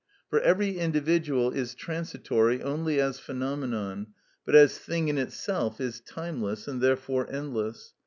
For 0.31 0.39
every 0.39 0.79
individual 0.79 1.51
is 1.51 1.75
transitory 1.75 2.59
only 2.63 2.99
as 2.99 3.19
phenomenon, 3.19 4.07
but 4.47 4.55
as 4.55 4.79
thing 4.79 5.09
in 5.09 5.19
itself 5.19 5.79
is 5.79 5.99
timeless, 6.01 6.67
and 6.67 6.81
therefore 6.81 7.31
endless. 7.31 7.93